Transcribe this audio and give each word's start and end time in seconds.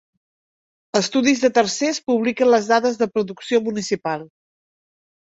Estudis 0.99 1.43
de 1.43 1.51
tercers 1.57 1.99
publiquen 2.11 2.49
les 2.53 2.71
dades 2.71 2.97
de 3.03 3.09
producció 3.19 3.61
municipal. 3.69 4.25